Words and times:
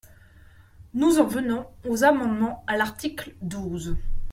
Nous 0.95 1.19
en 1.19 1.27
venons 1.27 1.67
aux 1.87 2.03
amendements 2.03 2.63
à 2.65 2.75
l’article 2.75 3.35
douze. 3.43 3.95